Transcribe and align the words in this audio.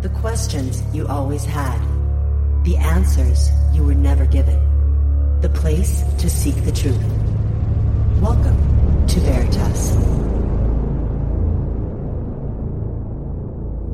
The 0.00 0.10
questions 0.10 0.80
you 0.94 1.08
always 1.08 1.44
had. 1.44 1.76
The 2.62 2.76
answers 2.76 3.50
you 3.72 3.82
were 3.82 3.96
never 3.96 4.26
given. 4.26 4.60
The 5.40 5.48
place 5.48 6.04
to 6.18 6.30
seek 6.30 6.54
the 6.64 6.70
truth. 6.70 7.02
Welcome 8.22 9.06
to 9.08 9.18
Veritas. 9.18 9.96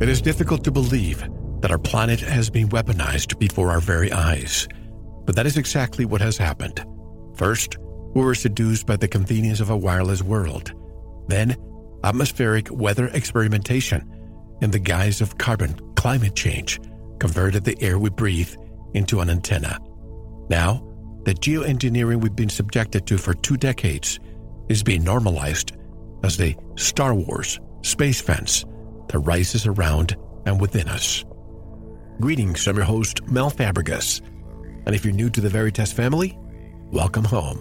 It 0.02 0.10
is 0.10 0.20
difficult 0.20 0.62
to 0.64 0.70
believe 0.70 1.26
that 1.62 1.70
our 1.70 1.78
planet 1.78 2.20
has 2.20 2.50
been 2.50 2.68
weaponized 2.68 3.38
before 3.38 3.70
our 3.70 3.80
very 3.80 4.12
eyes. 4.12 4.68
But 5.24 5.36
that 5.36 5.46
is 5.46 5.56
exactly 5.56 6.04
what 6.04 6.20
has 6.20 6.36
happened. 6.36 6.84
First, 7.34 7.78
we 8.14 8.22
were 8.22 8.34
seduced 8.34 8.84
by 8.84 8.96
the 8.96 9.08
convenience 9.08 9.60
of 9.60 9.70
a 9.70 9.76
wireless 9.76 10.22
world. 10.22 10.70
Then, 11.28 11.56
atmospheric 12.04 12.68
weather 12.70 13.06
experimentation 13.06 14.06
in 14.60 14.70
the 14.70 14.78
guise 14.78 15.22
of 15.22 15.38
carbon 15.38 15.80
climate 16.04 16.36
change 16.36 16.82
converted 17.18 17.64
the 17.64 17.80
air 17.80 17.98
we 17.98 18.10
breathe 18.10 18.54
into 18.92 19.20
an 19.20 19.30
antenna. 19.30 19.78
Now, 20.50 20.86
the 21.24 21.32
geoengineering 21.32 22.20
we've 22.20 22.36
been 22.36 22.50
subjected 22.50 23.06
to 23.06 23.16
for 23.16 23.32
two 23.32 23.56
decades 23.56 24.20
is 24.68 24.82
being 24.82 25.02
normalized 25.02 25.72
as 26.22 26.36
the 26.36 26.54
Star 26.76 27.14
Wars 27.14 27.58
space 27.80 28.20
fence 28.20 28.66
that 29.08 29.20
rises 29.20 29.66
around 29.66 30.14
and 30.44 30.60
within 30.60 30.88
us. 30.88 31.24
Greetings, 32.20 32.68
I'm 32.68 32.76
your 32.76 32.84
host, 32.84 33.26
Mel 33.26 33.50
Fabregas. 33.50 34.20
And 34.84 34.94
if 34.94 35.06
you're 35.06 35.14
new 35.14 35.30
to 35.30 35.40
the 35.40 35.48
Veritas 35.48 35.90
family, 35.90 36.38
welcome 36.92 37.24
home. 37.24 37.60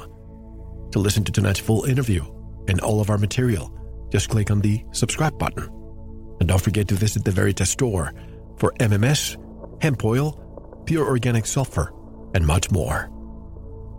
To 0.92 1.00
listen 1.00 1.24
to 1.24 1.32
tonight's 1.32 1.62
full 1.62 1.86
interview 1.86 2.26
and 2.68 2.82
all 2.82 3.00
of 3.00 3.10
our 3.10 3.18
material, 3.18 3.74
just 4.12 4.28
click 4.28 4.52
on 4.52 4.60
the 4.60 4.84
subscribe 4.92 5.40
button. 5.40 5.70
And 6.42 6.50
don't 6.50 6.62
forget 6.62 6.90
to 6.90 6.96
visit 6.96 7.24
the 7.24 7.32
Veritas 7.32 7.70
store 7.70 8.12
for 8.58 8.74
MMS, 8.80 9.38
hemp 9.82 10.04
oil, 10.04 10.84
pure 10.86 11.06
organic 11.06 11.46
sulfur, 11.46 11.94
and 12.34 12.46
much 12.46 12.72
more. 12.72 13.10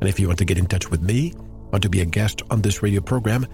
And 0.00 0.08
if 0.08 0.18
you 0.18 0.26
want 0.26 0.38
to 0.38 0.44
get 0.44 0.58
in 0.58 0.66
touch 0.66 0.90
with 0.90 1.02
me, 1.02 1.34
want 1.70 1.82
to 1.82 1.88
be 1.88 2.00
a 2.00 2.04
guest 2.04 2.42
on 2.50 2.62
this 2.62 2.82
radio 2.82 3.00
program, 3.00 3.46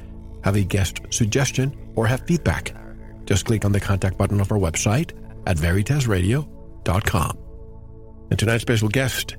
have 0.45 0.57
a 0.57 0.65
guest 0.65 1.01
suggestion, 1.11 1.77
or 1.95 2.07
have 2.07 2.27
feedback, 2.27 2.75
just 3.25 3.47
click 3.47 3.65
on 3.65 3.73
the 3.73 3.81
contact 3.81 4.19
button 4.19 4.41
of 4.41 4.51
our 4.51 4.59
website 4.59 5.13
at 5.47 5.57
veritasradio.com. 5.57 7.39
And 8.31 8.39
tonight's 8.39 8.63
special 8.63 8.89
guest 8.89 9.37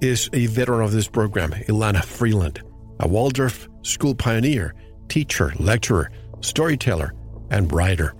is 0.00 0.28
a 0.32 0.46
veteran 0.46 0.82
of 0.82 0.92
this 0.92 1.08
program, 1.08 1.52
Elana 1.52 2.04
Freeland 2.04 2.62
a 3.00 3.08
Waldorf 3.08 3.68
school 3.82 4.14
pioneer, 4.14 4.74
teacher, 5.08 5.52
lecturer, 5.58 6.10
storyteller, 6.40 7.14
and 7.50 7.72
writer. 7.72 8.14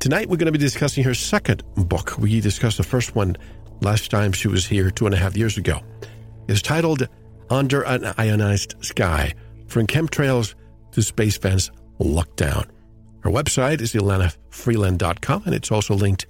Tonight, 0.00 0.30
we're 0.30 0.38
going 0.38 0.46
to 0.46 0.52
be 0.52 0.58
discussing 0.58 1.04
her 1.04 1.12
second 1.12 1.62
book. 1.74 2.16
We 2.16 2.40
discussed 2.40 2.78
the 2.78 2.82
first 2.82 3.14
one 3.14 3.36
last 3.82 4.10
time 4.10 4.32
she 4.32 4.48
was 4.48 4.66
here 4.66 4.90
two 4.90 5.04
and 5.04 5.14
a 5.14 5.18
half 5.18 5.36
years 5.36 5.58
ago. 5.58 5.78
It's 6.48 6.62
titled 6.62 7.06
Under 7.50 7.82
an 7.82 8.14
Ionized 8.16 8.76
Sky 8.80 9.34
From 9.66 9.86
Chemtrails 9.86 10.54
to 10.92 11.02
Space 11.02 11.36
Fence 11.36 11.70
Lockdown. 12.00 12.66
Her 13.20 13.30
website 13.30 13.82
is 13.82 13.92
elanafreeland.com, 13.92 15.42
and 15.44 15.54
it's 15.54 15.70
also 15.70 15.94
linked 15.94 16.26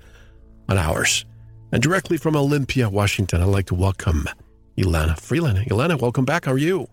on 0.69 0.77
ours. 0.77 1.25
And 1.71 1.81
directly 1.81 2.17
from 2.17 2.35
Olympia, 2.35 2.91
Washington, 2.91 3.41
I'd 3.41 3.45
like 3.45 3.67
to 3.67 3.77
welcome 3.77 4.29
Elana 4.77 5.17
Freeland. 5.17 5.59
Elana, 5.71 6.01
welcome 6.01 6.25
back. 6.25 6.47
How 6.47 6.53
are 6.53 6.59
you? 6.59 6.89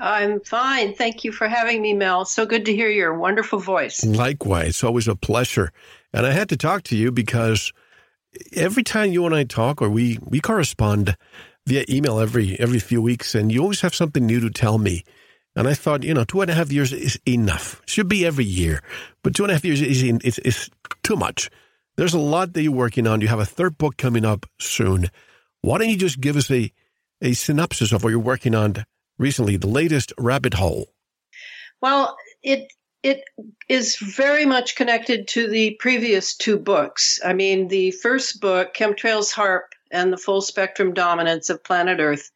I'm 0.00 0.40
fine. 0.40 0.94
Thank 0.94 1.24
you 1.24 1.32
for 1.32 1.48
having 1.48 1.82
me, 1.82 1.92
Mel. 1.92 2.24
So 2.24 2.46
good 2.46 2.66
to 2.66 2.74
hear 2.74 2.88
your 2.88 3.18
wonderful 3.18 3.58
voice. 3.58 4.04
Likewise. 4.04 4.68
It's 4.68 4.84
always 4.84 5.08
a 5.08 5.16
pleasure. 5.16 5.72
And 6.14 6.24
I 6.24 6.30
had 6.30 6.48
to 6.50 6.56
talk 6.56 6.84
to 6.84 6.96
you 6.96 7.10
because 7.10 7.72
every 8.52 8.84
time 8.84 9.12
you 9.12 9.26
and 9.26 9.34
I 9.34 9.42
talk 9.42 9.82
or 9.82 9.90
we, 9.90 10.20
we 10.22 10.40
correspond 10.40 11.16
via 11.66 11.84
email 11.88 12.20
every 12.20 12.58
every 12.60 12.78
few 12.78 13.02
weeks 13.02 13.34
and 13.34 13.50
you 13.50 13.60
always 13.60 13.80
have 13.80 13.96
something 13.96 14.24
new 14.24 14.38
to 14.38 14.48
tell 14.48 14.78
me. 14.78 15.02
And 15.56 15.66
I 15.66 15.74
thought, 15.74 16.04
you 16.04 16.14
know, 16.14 16.22
two 16.22 16.40
and 16.40 16.50
a 16.50 16.54
half 16.54 16.70
years 16.70 16.92
is 16.92 17.18
enough. 17.26 17.82
Should 17.86 18.08
be 18.08 18.24
every 18.24 18.44
year. 18.44 18.80
But 19.24 19.34
two 19.34 19.42
and 19.42 19.50
a 19.50 19.54
half 19.54 19.64
years 19.64 19.82
is, 19.82 20.02
is, 20.02 20.38
is 20.38 20.70
too 21.02 21.16
much. 21.16 21.50
There's 21.96 22.14
a 22.14 22.20
lot 22.20 22.52
that 22.52 22.62
you're 22.62 22.72
working 22.72 23.08
on. 23.08 23.20
You 23.20 23.28
have 23.28 23.40
a 23.40 23.44
third 23.44 23.76
book 23.76 23.96
coming 23.96 24.24
up 24.24 24.46
soon. 24.60 25.10
Why 25.62 25.78
don't 25.78 25.88
you 25.88 25.96
just 25.96 26.20
give 26.20 26.36
us 26.36 26.48
a, 26.50 26.72
a 27.22 27.32
synopsis 27.32 27.92
of 27.92 28.04
what 28.04 28.10
you're 28.10 28.20
working 28.20 28.54
on 28.54 28.84
recently, 29.18 29.56
the 29.56 29.66
latest 29.66 30.12
rabbit 30.16 30.54
hole? 30.54 30.90
Well, 31.80 32.16
it 32.42 32.72
it 33.04 33.22
is 33.68 33.96
very 33.98 34.46
much 34.46 34.76
connected 34.76 35.28
to 35.28 35.46
the 35.46 35.76
previous 35.78 36.34
two 36.34 36.58
books. 36.58 37.20
I 37.22 37.34
mean, 37.34 37.68
the 37.68 37.90
first 37.90 38.40
book, 38.40 38.74
Chemtrails 38.74 39.30
HAARP 39.30 39.74
and 39.90 40.10
the 40.10 40.16
Full 40.16 40.40
Spectrum 40.40 40.94
Dominance 40.94 41.50
of 41.50 41.62
Planet 41.62 42.00
Earth, 42.00 42.30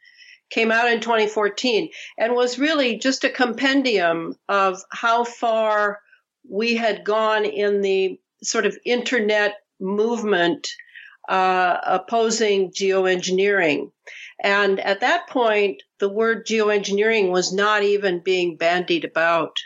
came 0.50 0.70
out 0.70 0.92
in 0.92 1.00
2014 1.00 1.88
and 2.18 2.34
was 2.34 2.58
really 2.58 2.98
just 2.98 3.24
a 3.24 3.30
compendium 3.30 4.36
of 4.48 4.82
how 4.90 5.24
far 5.24 6.00
we 6.46 6.76
had 6.76 7.02
gone 7.02 7.46
in 7.46 7.80
the 7.80 8.20
sort 8.42 8.66
of 8.66 8.78
internet 8.84 9.56
movement 9.80 10.68
uh, 11.30 11.78
opposing 11.82 12.70
geoengineering. 12.72 13.90
And 14.42 14.80
at 14.80 15.00
that 15.00 15.28
point, 15.28 15.82
the 15.98 16.08
word 16.08 16.46
geoengineering 16.46 17.30
was 17.30 17.52
not 17.52 17.82
even 17.82 18.20
being 18.20 18.56
bandied 18.56 19.04
about. 19.04 19.56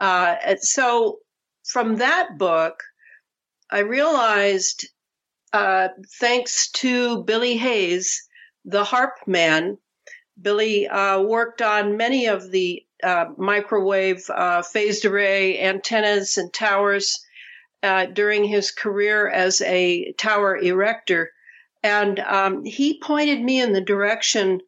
Uh, 0.00 0.36
so 0.60 1.18
from 1.64 1.96
that 1.96 2.38
book, 2.38 2.82
I 3.70 3.80
realized, 3.80 4.88
uh, 5.52 5.88
thanks 6.20 6.70
to 6.72 7.22
Billy 7.24 7.56
Hayes, 7.56 8.28
the 8.64 8.84
HAARP 8.84 9.26
man, 9.26 9.78
Billy 10.40 10.88
uh, 10.88 11.20
worked 11.20 11.62
on 11.62 11.96
many 11.96 12.26
of 12.26 12.50
the 12.50 12.84
uh, 13.02 13.26
microwave 13.36 14.28
uh, 14.30 14.62
phased 14.62 15.04
array 15.04 15.60
antennas 15.60 16.38
and 16.38 16.52
towers 16.52 17.24
uh, 17.82 18.06
during 18.06 18.44
his 18.44 18.70
career 18.70 19.28
as 19.28 19.60
a 19.62 20.12
tower 20.12 20.56
erector. 20.56 21.32
And 21.82 22.20
um, 22.20 22.64
he 22.64 23.00
pointed 23.00 23.42
me 23.42 23.60
in 23.60 23.72
the 23.72 23.80
direction 23.80 24.60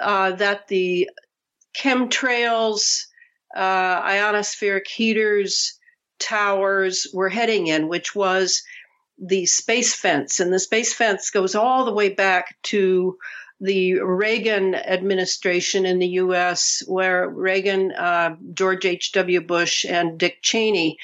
uh, 0.00 0.32
that 0.32 0.66
the 0.68 1.08
chemtrails, 1.76 3.06
uh, 3.54 4.02
ionospheric 4.02 4.86
heaters, 4.86 5.78
towers 6.18 7.06
were 7.12 7.28
heading 7.28 7.66
in, 7.66 7.88
which 7.88 8.14
was 8.14 8.62
the 9.18 9.46
space 9.46 9.94
fence. 9.94 10.40
And 10.40 10.52
the 10.52 10.60
space 10.60 10.92
fence 10.92 11.30
goes 11.30 11.54
all 11.54 11.84
the 11.84 11.92
way 11.92 12.08
back 12.08 12.56
to 12.64 13.18
the 13.60 14.00
Reagan 14.00 14.74
administration 14.74 15.84
in 15.84 15.98
the 15.98 16.08
U.S., 16.08 16.82
where 16.86 17.28
Reagan, 17.28 17.92
uh, 17.92 18.36
George 18.54 18.86
H.W. 18.86 19.42
Bush, 19.42 19.84
and 19.84 20.18
Dick 20.18 20.38
Cheney 20.40 20.96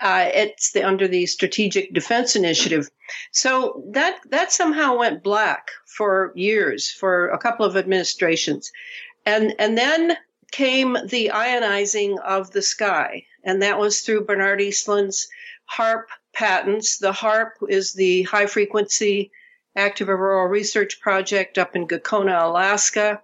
uh, 0.00 0.30
it's 0.32 0.72
the, 0.72 0.82
under 0.82 1.06
the 1.06 1.26
Strategic 1.26 1.92
Defense 1.92 2.34
Initiative. 2.34 2.88
So 3.32 3.84
that 3.90 4.18
that 4.30 4.52
somehow 4.52 4.96
went 4.96 5.22
black 5.22 5.68
for 5.86 6.32
years, 6.34 6.90
for 6.90 7.28
a 7.28 7.38
couple 7.38 7.66
of 7.66 7.76
administrations, 7.76 8.72
and 9.26 9.54
and 9.58 9.76
then 9.76 10.16
came 10.50 10.96
the 11.06 11.30
ionizing 11.32 12.18
of 12.20 12.50
the 12.50 12.62
sky, 12.62 13.24
and 13.44 13.62
that 13.62 13.78
was 13.78 14.00
through 14.00 14.24
Bernard 14.24 14.60
Eastlund's 14.60 15.28
HAARP 15.70 16.06
patents. 16.32 16.98
The 16.98 17.12
HAARP 17.12 17.52
is 17.68 17.92
the 17.92 18.22
high 18.24 18.46
frequency 18.46 19.30
active 19.76 20.08
auroral 20.08 20.48
research 20.48 21.00
project 21.00 21.58
up 21.58 21.76
in 21.76 21.86
Gakona, 21.86 22.44
Alaska. 22.44 23.22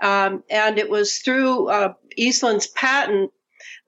Um, 0.00 0.42
and 0.50 0.78
it 0.78 0.88
was 0.88 1.18
through 1.18 1.68
uh, 1.68 1.94
Eastlund's 2.16 2.66
patent 2.68 3.30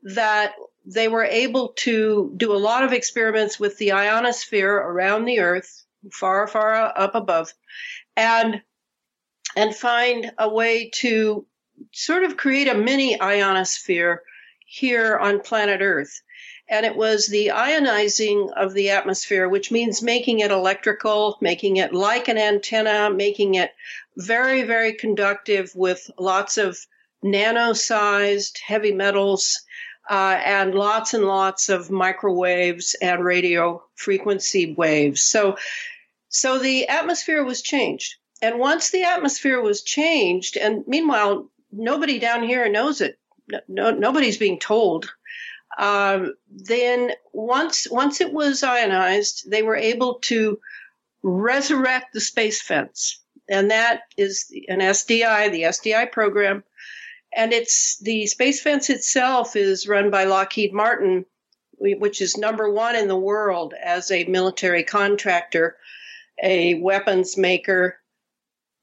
that 0.02 0.54
they 0.84 1.08
were 1.08 1.24
able 1.24 1.68
to 1.68 2.32
do 2.36 2.52
a 2.52 2.58
lot 2.58 2.84
of 2.84 2.92
experiments 2.92 3.58
with 3.58 3.78
the 3.78 3.92
ionosphere 3.92 4.74
around 4.74 5.24
the 5.24 5.40
Earth, 5.40 5.84
far, 6.12 6.46
far 6.46 6.74
up 6.74 7.14
above, 7.14 7.52
and 8.16 8.62
and 9.56 9.74
find 9.74 10.32
a 10.38 10.48
way 10.48 10.90
to 10.94 11.46
sort 11.92 12.24
of 12.24 12.36
create 12.36 12.68
a 12.68 12.74
mini 12.74 13.20
ionosphere 13.20 14.22
here 14.66 15.16
on 15.16 15.40
planet 15.40 15.80
Earth. 15.80 16.20
And 16.68 16.86
it 16.86 16.96
was 16.96 17.26
the 17.26 17.48
ionizing 17.48 18.50
of 18.56 18.72
the 18.72 18.90
atmosphere, 18.90 19.48
which 19.48 19.70
means 19.70 20.02
making 20.02 20.40
it 20.40 20.50
electrical, 20.50 21.36
making 21.40 21.76
it 21.76 21.92
like 21.92 22.28
an 22.28 22.38
antenna, 22.38 23.10
making 23.10 23.54
it 23.54 23.72
very, 24.16 24.62
very 24.62 24.94
conductive 24.94 25.72
with 25.74 26.10
lots 26.18 26.56
of 26.56 26.78
nano 27.22 27.72
sized 27.74 28.58
heavy 28.64 28.92
metals 28.92 29.62
uh, 30.10 30.40
and 30.44 30.74
lots 30.74 31.14
and 31.14 31.24
lots 31.24 31.68
of 31.68 31.90
microwaves 31.90 32.94
and 33.00 33.24
radio 33.24 33.82
frequency 33.94 34.74
waves. 34.74 35.22
So, 35.22 35.56
so 36.28 36.58
the 36.58 36.88
atmosphere 36.88 37.44
was 37.44 37.62
changed. 37.62 38.16
And 38.42 38.58
once 38.58 38.90
the 38.90 39.04
atmosphere 39.04 39.60
was 39.60 39.82
changed, 39.82 40.56
and 40.56 40.84
meanwhile, 40.86 41.50
nobody 41.76 42.18
down 42.18 42.42
here 42.42 42.68
knows 42.68 43.00
it. 43.00 43.18
No, 43.68 43.90
nobody's 43.90 44.38
being 44.38 44.58
told. 44.58 45.10
Um, 45.76 46.34
then 46.48 47.12
once 47.32 47.90
once 47.90 48.20
it 48.20 48.32
was 48.32 48.62
ionized, 48.62 49.50
they 49.50 49.62
were 49.62 49.76
able 49.76 50.20
to 50.20 50.58
resurrect 51.22 52.12
the 52.12 52.20
space 52.20 52.62
fence, 52.62 53.22
and 53.48 53.70
that 53.70 54.02
is 54.16 54.46
an 54.68 54.78
SDI, 54.78 55.50
the 55.50 55.62
SDI 55.62 56.12
program, 56.12 56.62
and 57.34 57.52
it's 57.52 57.98
the 57.98 58.26
space 58.26 58.62
fence 58.62 58.88
itself 58.88 59.56
is 59.56 59.88
run 59.88 60.10
by 60.10 60.24
Lockheed 60.24 60.72
Martin, 60.72 61.26
which 61.78 62.22
is 62.22 62.36
number 62.36 62.70
one 62.70 62.94
in 62.94 63.08
the 63.08 63.16
world 63.16 63.74
as 63.82 64.10
a 64.10 64.24
military 64.24 64.84
contractor, 64.84 65.76
a 66.42 66.74
weapons 66.74 67.36
maker, 67.36 67.98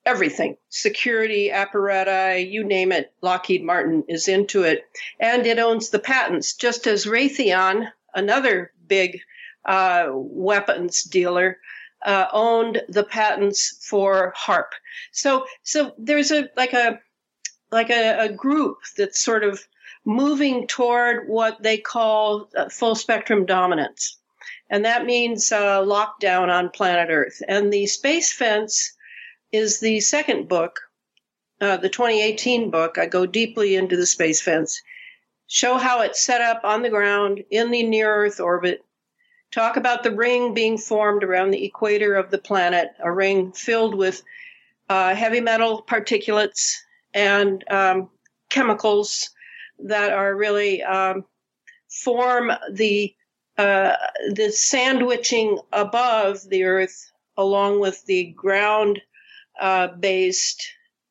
everything. 0.05 0.57
Security 0.69 1.51
apparatus 1.51 2.47
you 2.47 2.63
name 2.63 2.91
it 2.91 3.13
lockheed 3.21 3.63
martin 3.63 4.03
is 4.07 4.27
into 4.27 4.63
it. 4.63 4.85
And 5.19 5.45
it 5.45 5.59
owns 5.59 5.89
the 5.89 5.99
patents 5.99 6.53
just 6.53 6.87
as 6.87 7.05
raytheon 7.05 7.91
another 8.13 8.71
big 8.87 9.19
uh, 9.65 10.07
weapons 10.11 11.03
dealer 11.03 11.59
uh, 12.03 12.25
owned 12.33 12.81
the 12.89 13.03
patents 13.03 13.77
for 13.87 14.33
HAARP. 14.35 14.71
So 15.11 15.45
so 15.63 15.93
there's 15.97 16.31
a 16.31 16.49
like 16.57 16.73
a 16.73 16.99
like 17.71 17.89
a, 17.89 18.25
a 18.25 18.29
group 18.29 18.77
that's 18.97 19.19
sort 19.19 19.43
of 19.43 19.65
moving 20.03 20.67
toward 20.67 21.29
what 21.29 21.61
they 21.61 21.77
call 21.77 22.49
uh, 22.57 22.69
full 22.69 22.95
spectrum 22.95 23.45
dominance. 23.45 24.17
And 24.69 24.85
that 24.85 25.05
means 25.05 25.51
uh, 25.51 25.81
lockdown 25.81 26.49
on 26.49 26.69
planet 26.69 27.09
earth. 27.11 27.41
And 27.47 27.71
the 27.71 27.85
space 27.85 28.33
fence 28.33 28.93
is 29.51 29.79
the 29.79 29.99
second 29.99 30.47
book, 30.47 30.79
uh, 31.59 31.77
the 31.77 31.89
2018 31.89 32.69
book. 32.69 32.97
I 32.97 33.05
go 33.05 33.25
deeply 33.25 33.75
into 33.75 33.97
the 33.97 34.05
space 34.05 34.41
fence, 34.41 34.81
show 35.47 35.77
how 35.77 36.01
it's 36.01 36.23
set 36.23 36.41
up 36.41 36.61
on 36.63 36.81
the 36.81 36.89
ground 36.89 37.43
in 37.51 37.71
the 37.71 37.83
near 37.83 38.13
Earth 38.13 38.39
orbit, 38.39 38.83
talk 39.51 39.77
about 39.77 40.03
the 40.03 40.15
ring 40.15 40.53
being 40.53 40.77
formed 40.77 41.23
around 41.23 41.51
the 41.51 41.65
equator 41.65 42.15
of 42.15 42.31
the 42.31 42.37
planet, 42.37 42.89
a 42.99 43.11
ring 43.11 43.51
filled 43.51 43.95
with 43.95 44.23
uh, 44.89 45.13
heavy 45.13 45.41
metal 45.41 45.83
particulates 45.83 46.75
and 47.13 47.63
um, 47.69 48.09
chemicals 48.49 49.29
that 49.79 50.11
are 50.11 50.35
really 50.35 50.83
um, 50.83 51.25
form 51.89 52.51
the 52.71 53.13
uh, 53.57 53.95
the 54.33 54.49
sandwiching 54.51 55.59
above 55.73 56.41
the 56.49 56.63
Earth, 56.63 57.11
along 57.37 57.79
with 57.79 58.03
the 58.05 58.31
ground 58.31 59.01
uh, 59.61 59.87
based 59.99 60.63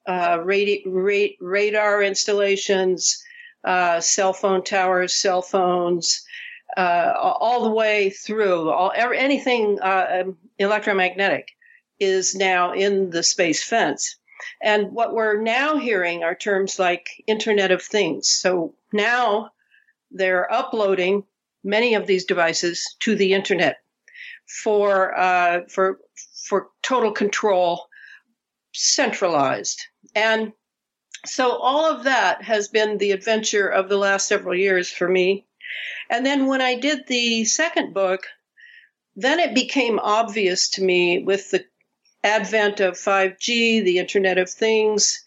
uh, 0.07 0.39
radi- 0.39 0.83
ra- 0.87 1.37
radar 1.41 2.03
installations, 2.03 3.23
uh, 3.65 4.01
cell 4.01 4.33
phone 4.33 4.65
towers, 4.65 5.15
cell 5.15 5.43
phones, 5.43 6.25
uh, 6.77 7.13
all 7.17 7.65
the 7.65 7.71
way 7.71 8.11
through. 8.11 8.71
All 8.71 8.93
anything 8.95 9.79
uh, 9.81 10.23
um, 10.23 10.37
electromagnetic 10.59 11.49
is 11.99 12.35
now 12.35 12.73
in 12.73 13.11
the 13.11 13.23
space 13.23 13.63
fence. 13.63 14.17
And 14.63 14.93
what 14.93 15.15
we're 15.15 15.41
now 15.41 15.77
hearing 15.77 16.25
are 16.25 16.35
terms 16.35 16.79
like 16.79 17.09
Internet 17.27 17.71
of 17.71 17.83
Things. 17.83 18.29
So 18.29 18.75
now 18.93 19.51
they're 20.11 20.53
uploading 20.53 21.25
many 21.63 21.95
of 21.95 22.07
these 22.07 22.25
devices 22.25 22.97
to 23.01 23.15
the 23.15 23.33
internet 23.33 23.79
for 24.63 25.17
uh, 25.17 25.61
for 25.69 26.01
for 26.49 26.69
total 26.83 27.13
control 27.13 27.87
centralized. 28.73 29.81
And 30.15 30.53
so 31.27 31.57
all 31.57 31.85
of 31.85 32.05
that 32.05 32.43
has 32.43 32.69
been 32.69 32.99
the 32.99 33.13
adventure 33.13 33.69
of 33.69 33.89
the 33.89 33.99
last 33.99 34.27
several 34.27 34.55
years 34.55 34.91
for 34.91 35.09
me. 35.09 35.47
And 36.09 36.25
then 36.25 36.47
when 36.47 36.61
I 36.61 36.75
did 36.75 37.07
the 37.07 37.45
second 37.45 37.95
book, 37.95 38.27
then 39.17 39.39
it 39.39 39.55
became 39.55 39.99
obvious 39.99 40.71
to 40.71 40.83
me 40.83 41.23
with 41.23 41.51
the 41.51 41.65
advent 42.25 42.81
of 42.81 42.95
5G, 42.95 43.85
the 43.85 43.99
Internet 43.99 44.39
of 44.39 44.51
Things, 44.51 45.23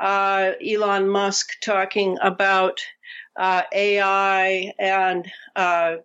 uh, 0.00 0.52
Elon 0.64 1.08
Musk 1.08 1.48
talking 1.60 2.18
about 2.20 2.80
uh, 3.36 3.62
AI 3.72 4.72
and 4.78 5.30
uh, 5.56 5.96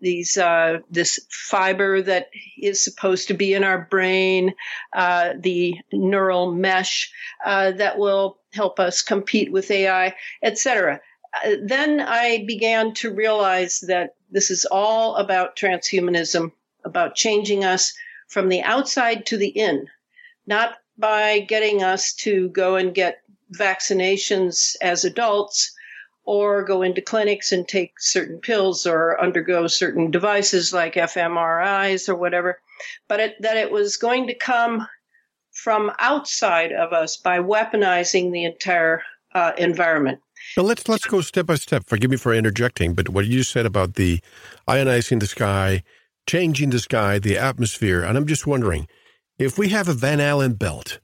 these 0.00 0.36
uh, 0.36 0.78
this 0.90 1.20
fiber 1.30 2.02
that 2.02 2.30
is 2.60 2.82
supposed 2.82 3.28
to 3.28 3.34
be 3.34 3.54
in 3.54 3.64
our 3.64 3.86
brain, 3.90 4.54
uh, 4.92 5.34
the 5.38 5.76
neural 5.92 6.52
mesh 6.52 7.12
uh, 7.44 7.72
that 7.72 7.98
will 7.98 8.38
help 8.52 8.80
us 8.80 9.02
compete 9.02 9.52
with 9.52 9.70
AI, 9.70 10.14
etc. 10.42 11.00
Uh, 11.44 11.56
then 11.62 12.00
I 12.00 12.44
began 12.46 12.94
to 12.94 13.12
realize 13.12 13.80
that 13.88 14.14
this 14.30 14.50
is 14.50 14.64
all 14.66 15.16
about 15.16 15.56
transhumanism, 15.56 16.52
about 16.84 17.14
changing 17.14 17.64
us 17.64 17.92
from 18.28 18.48
the 18.48 18.62
outside 18.62 19.26
to 19.26 19.36
the 19.36 19.48
in, 19.48 19.86
not 20.46 20.74
by 20.96 21.40
getting 21.40 21.82
us 21.82 22.12
to 22.12 22.48
go 22.50 22.76
and 22.76 22.94
get 22.94 23.22
vaccinations 23.54 24.76
as 24.82 25.04
adults 25.04 25.72
or 26.28 26.62
go 26.62 26.82
into 26.82 27.00
clinics 27.00 27.52
and 27.52 27.66
take 27.66 27.98
certain 27.98 28.38
pills 28.38 28.86
or 28.86 29.18
undergo 29.18 29.66
certain 29.66 30.10
devices 30.10 30.74
like 30.74 30.92
fMRIs 30.92 32.06
or 32.06 32.14
whatever, 32.14 32.60
but 33.08 33.18
it, 33.18 33.40
that 33.40 33.56
it 33.56 33.72
was 33.72 33.96
going 33.96 34.26
to 34.26 34.34
come 34.34 34.86
from 35.52 35.90
outside 35.98 36.70
of 36.70 36.92
us 36.92 37.16
by 37.16 37.38
weaponizing 37.38 38.30
the 38.30 38.44
entire 38.44 39.02
uh, 39.34 39.52
environment. 39.56 40.20
Now 40.54 40.64
let's 40.64 40.86
let's 40.86 41.06
go 41.06 41.22
step 41.22 41.46
by 41.46 41.54
step. 41.54 41.84
Forgive 41.86 42.10
me 42.10 42.18
for 42.18 42.34
interjecting, 42.34 42.92
but 42.92 43.08
what 43.08 43.26
you 43.26 43.42
said 43.42 43.64
about 43.64 43.94
the 43.94 44.20
ionizing 44.68 45.20
the 45.20 45.26
sky, 45.26 45.82
changing 46.26 46.68
the 46.68 46.78
sky, 46.78 47.18
the 47.18 47.38
atmosphere, 47.38 48.02
and 48.02 48.18
I'm 48.18 48.26
just 48.26 48.46
wondering 48.46 48.86
if 49.38 49.56
we 49.56 49.70
have 49.70 49.88
a 49.88 49.94
Van 49.94 50.20
Allen 50.20 50.52
belt, 50.52 51.00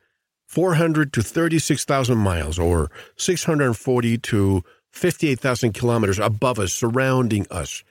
400 0.49 1.15
to 1.15 1.23
36,000 1.23 2.19
miles, 2.19 2.59
or 2.59 2.91
640 3.17 4.19
to 4.19 4.63
58,000 4.95 5.73
kilometers 5.73 6.19
above 6.19 6.59
us, 6.59 6.73
surrounding 6.73 7.47
us. 7.51 7.83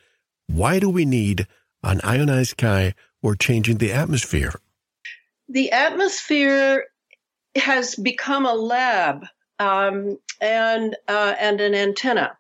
Why 0.48 0.80
do 0.80 0.90
we 0.90 1.06
need 1.06 1.48
an 1.84 2.00
ionized 2.04 2.52
sky 2.52 2.96
or 3.22 3.36
changing 3.36 3.78
the 3.78 3.92
atmosphere? 3.92 4.54
The 5.50 5.72
atmosphere 5.72 6.86
has 7.56 7.96
become 7.96 8.46
a 8.46 8.54
lab 8.54 9.26
um, 9.60 10.18
and 10.40 10.96
uh, 11.08 11.36
and 11.38 11.60
an 11.60 11.76
antenna. 11.76 12.38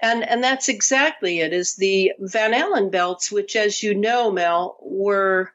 And 0.00 0.28
and 0.28 0.44
that's 0.44 0.68
exactly 0.68 1.40
it. 1.40 1.54
Is 1.54 1.76
the 1.76 2.12
Van 2.18 2.52
Allen 2.52 2.90
belts, 2.90 3.32
which, 3.32 3.56
as 3.56 3.82
you 3.82 3.94
know, 3.94 4.30
Mel, 4.30 4.76
were 4.82 5.52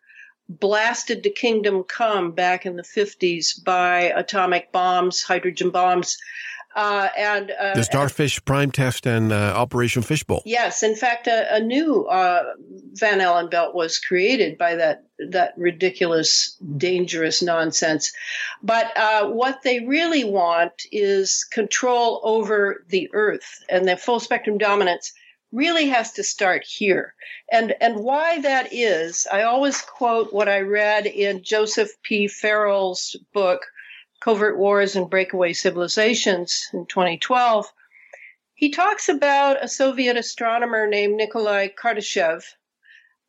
blasted 0.50 1.24
to 1.24 1.30
kingdom 1.30 1.84
come 1.84 2.32
back 2.32 2.66
in 2.66 2.76
the 2.76 2.84
50s 2.84 3.64
by 3.64 4.14
atomic 4.16 4.72
bombs, 4.72 5.22
hydrogen 5.22 5.70
bombs, 5.70 6.18
uh, 6.78 7.10
and 7.18 7.52
uh, 7.60 7.74
the 7.74 7.84
Starfish 7.84 8.44
Prime 8.46 8.72
Test 8.72 9.08
and 9.08 9.34
uh, 9.34 9.54
Operation 9.56 10.04
Fishbowl. 10.04 10.44
Yes, 10.46 10.84
in 10.84 10.96
fact, 10.96 11.26
a, 11.26 11.56
a 11.56 11.60
new 11.60 12.06
uh, 12.06 12.44
Van 12.94 13.20
Allen 13.20 13.50
belt 13.50 13.74
was 13.74 13.98
created 13.98 14.60
by 14.60 14.76
that 14.76 15.04
that 15.32 15.56
ridiculous, 15.58 16.56
dangerous 16.78 17.42
nonsense. 17.42 18.14
But 18.62 18.96
uh, 18.96 19.28
what 19.28 19.64
they 19.64 19.80
really 19.88 20.24
want 20.24 20.84
is 20.92 21.44
control 21.52 22.22
over 22.24 22.86
the 22.90 23.10
Earth, 23.12 23.66
and 23.70 23.88
the 23.88 23.98
full 23.98 24.20
spectrum 24.20 24.60
dominance 24.60 25.12
really 25.52 25.88
has 25.88 26.12
to 26.12 26.24
start 26.24 26.64
here. 26.64 27.16
And 27.52 27.74
and 27.82 27.96
why 27.96 28.40
that 28.42 28.72
is, 28.72 29.26
I 29.32 29.42
always 29.42 29.82
quote 29.82 30.32
what 30.32 30.48
I 30.48 30.60
read 30.60 31.08
in 31.08 31.42
Joseph 31.42 31.90
P. 32.04 32.28
Farrell's 32.28 33.16
book 33.34 33.62
Covert 34.20 34.58
Wars 34.58 34.96
and 34.96 35.10
Breakaway 35.10 35.54
Civilizations 35.54 36.70
in 36.74 36.86
2012, 36.86 37.72
he 38.54 38.72
talks 38.72 39.08
about 39.08 39.64
a 39.64 39.68
Soviet 39.68 40.18
astronomer 40.18 40.88
named 40.88 41.16
Nikolai 41.16 41.68
Kardashev 41.68 42.44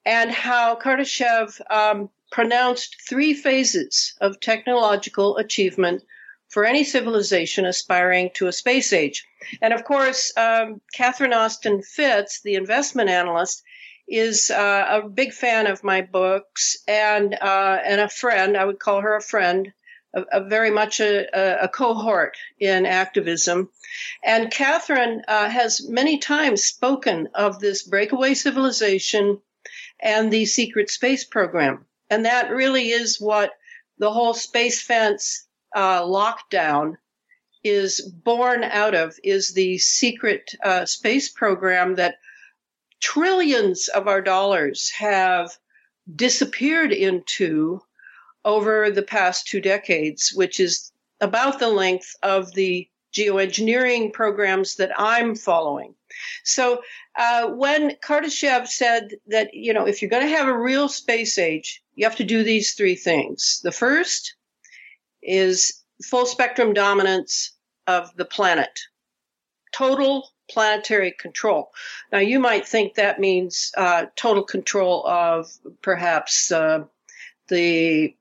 and 0.06 0.30
how 0.30 0.74
Kardashev 0.74 1.60
um, 1.70 2.08
pronounced 2.30 2.96
three 3.06 3.34
phases 3.34 4.14
of 4.20 4.40
technological 4.40 5.36
achievement 5.36 6.02
for 6.48 6.64
any 6.64 6.82
civilization 6.82 7.66
aspiring 7.66 8.30
to 8.34 8.46
a 8.46 8.52
space 8.52 8.92
age. 8.92 9.26
And 9.60 9.74
of 9.74 9.84
course, 9.84 10.32
um, 10.36 10.80
Catherine 10.94 11.34
Austin 11.34 11.82
Fitts, 11.82 12.40
the 12.40 12.54
investment 12.54 13.10
analyst, 13.10 13.62
is 14.08 14.50
uh, 14.50 14.86
a 14.88 15.08
big 15.08 15.34
fan 15.34 15.66
of 15.66 15.84
my 15.84 16.00
books 16.00 16.78
and 16.88 17.34
uh, 17.34 17.78
and 17.84 18.00
a 18.00 18.08
friend. 18.08 18.56
I 18.56 18.64
would 18.64 18.78
call 18.78 19.02
her 19.02 19.14
a 19.14 19.20
friend 19.20 19.72
a, 20.14 20.22
a 20.32 20.44
very 20.44 20.70
much 20.70 21.00
a, 21.00 21.64
a, 21.64 21.68
cohort 21.68 22.36
in 22.58 22.86
activism. 22.86 23.70
And 24.24 24.50
Catherine 24.50 25.22
uh, 25.28 25.48
has 25.48 25.88
many 25.88 26.18
times 26.18 26.64
spoken 26.64 27.28
of 27.34 27.60
this 27.60 27.82
breakaway 27.82 28.34
civilization 28.34 29.40
and 30.00 30.32
the 30.32 30.46
secret 30.46 30.90
space 30.90 31.24
program. 31.24 31.86
And 32.10 32.24
that 32.24 32.50
really 32.50 32.90
is 32.90 33.20
what 33.20 33.52
the 33.98 34.12
whole 34.12 34.34
space 34.34 34.82
fence 34.82 35.46
uh, 35.74 36.02
lockdown 36.02 36.94
is 37.64 38.00
born 38.00 38.62
out 38.64 38.94
of 38.94 39.18
is 39.22 39.52
the 39.52 39.78
secret 39.78 40.54
uh, 40.64 40.86
space 40.86 41.28
program 41.28 41.96
that 41.96 42.16
trillions 43.00 43.88
of 43.88 44.08
our 44.08 44.22
dollars 44.22 44.90
have 44.96 45.50
disappeared 46.14 46.92
into 46.92 47.80
over 48.48 48.90
the 48.90 49.02
past 49.02 49.46
two 49.46 49.60
decades, 49.60 50.32
which 50.34 50.58
is 50.58 50.90
about 51.20 51.58
the 51.58 51.68
length 51.68 52.16
of 52.22 52.54
the 52.54 52.88
geoengineering 53.12 54.10
programs 54.10 54.76
that 54.76 54.90
I'm 54.98 55.36
following. 55.36 55.94
So 56.44 56.80
uh, 57.14 57.48
when 57.48 57.96
Kardashev 57.96 58.66
said 58.66 59.16
that, 59.26 59.52
you 59.52 59.74
know, 59.74 59.86
if 59.86 60.00
you're 60.00 60.10
going 60.10 60.26
to 60.26 60.36
have 60.36 60.48
a 60.48 60.58
real 60.58 60.88
space 60.88 61.36
age, 61.36 61.82
you 61.94 62.06
have 62.06 62.16
to 62.16 62.24
do 62.24 62.42
these 62.42 62.72
three 62.72 62.94
things. 62.94 63.60
The 63.62 63.72
first 63.72 64.34
is 65.22 65.84
full 66.02 66.24
spectrum 66.24 66.72
dominance 66.72 67.52
of 67.86 68.16
the 68.16 68.24
planet, 68.24 68.80
total 69.72 70.30
planetary 70.50 71.12
control. 71.12 71.70
Now, 72.12 72.20
you 72.20 72.38
might 72.38 72.66
think 72.66 72.94
that 72.94 73.20
means 73.20 73.72
uh, 73.76 74.06
total 74.16 74.42
control 74.42 75.06
of 75.06 75.50
perhaps 75.82 76.50
uh, 76.50 76.84
the 77.48 78.14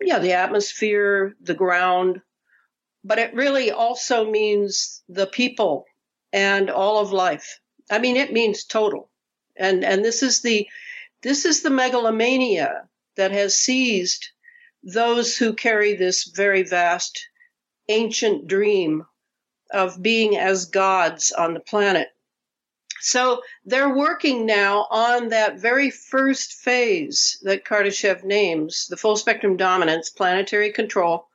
yeah 0.00 0.18
the 0.18 0.32
atmosphere, 0.32 1.34
the 1.40 1.54
ground, 1.54 2.20
but 3.04 3.18
it 3.18 3.34
really 3.34 3.70
also 3.70 4.30
means 4.30 5.02
the 5.08 5.26
people 5.26 5.84
and 6.32 6.70
all 6.70 6.98
of 6.98 7.12
life. 7.12 7.60
I 7.90 7.98
mean, 7.98 8.16
it 8.16 8.32
means 8.32 8.64
total, 8.64 9.10
and 9.56 9.84
and 9.84 10.04
this 10.04 10.22
is 10.22 10.42
the 10.42 10.68
this 11.22 11.44
is 11.44 11.62
the 11.62 11.70
megalomania 11.70 12.88
that 13.16 13.32
has 13.32 13.56
seized 13.56 14.28
those 14.82 15.36
who 15.36 15.52
carry 15.52 15.94
this 15.94 16.24
very 16.24 16.62
vast 16.62 17.28
ancient 17.88 18.46
dream 18.46 19.04
of 19.72 20.00
being 20.02 20.36
as 20.36 20.66
gods 20.66 21.32
on 21.32 21.54
the 21.54 21.60
planet. 21.60 22.08
So 23.00 23.42
they're 23.64 23.94
working 23.94 24.46
now 24.46 24.86
on 24.90 25.28
that 25.28 25.60
very 25.60 25.90
first 25.90 26.52
phase 26.52 27.38
that 27.42 27.64
Kardashev 27.64 28.24
names, 28.24 28.86
the 28.88 28.96
full 28.96 29.16
spectrum 29.16 29.56
dominance, 29.56 30.10
planetary 30.10 30.72
control. 30.72 31.26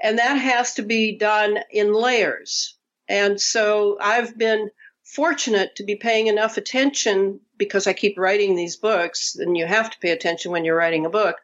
And 0.00 0.18
that 0.18 0.34
has 0.34 0.74
to 0.74 0.82
be 0.82 1.16
done 1.16 1.58
in 1.70 1.92
layers. 1.92 2.76
And 3.08 3.40
so 3.40 3.98
I've 4.00 4.36
been 4.38 4.70
fortunate 5.04 5.76
to 5.76 5.84
be 5.84 5.96
paying 5.96 6.28
enough 6.28 6.56
attention 6.56 7.40
because 7.56 7.86
I 7.86 7.92
keep 7.92 8.18
writing 8.18 8.56
these 8.56 8.76
books, 8.76 9.36
and 9.36 9.56
you 9.56 9.66
have 9.66 9.90
to 9.90 9.98
pay 9.98 10.10
attention 10.10 10.50
when 10.50 10.64
you're 10.64 10.76
writing 10.76 11.06
a 11.06 11.10
book, 11.10 11.36